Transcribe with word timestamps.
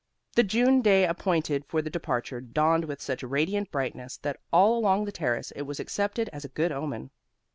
The 0.35 0.41
June 0.41 0.81
day 0.81 1.05
appointed 1.05 1.63
for 1.63 1.79
the 1.83 1.91
departure 1.91 2.41
dawned 2.41 2.85
with 2.85 2.99
such 3.03 3.21
radiant 3.21 3.69
brightness 3.69 4.17
that 4.17 4.39
all 4.51 4.75
along 4.75 5.05
the 5.05 5.11
Terrace 5.11 5.51
it 5.51 5.61
was 5.61 5.79
accepted 5.79 6.27
as 6.33 6.43
a 6.43 6.49
good 6.49 6.71
omen. 6.71 7.11